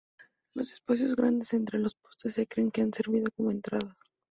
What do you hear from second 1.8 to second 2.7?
postes se